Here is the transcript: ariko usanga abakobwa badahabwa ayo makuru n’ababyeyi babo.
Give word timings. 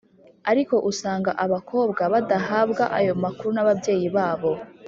ariko 0.51 0.75
usanga 0.91 1.31
abakobwa 1.45 2.01
badahabwa 2.13 2.83
ayo 2.99 3.13
makuru 3.23 3.49
n’ababyeyi 3.53 4.07
babo. 4.17 4.51